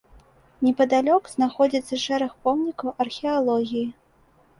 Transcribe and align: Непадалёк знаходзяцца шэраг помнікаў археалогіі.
Непадалёк 0.67 1.27
знаходзяцца 1.33 1.99
шэраг 2.05 2.31
помнікаў 2.47 2.89
археалогіі. 3.05 3.85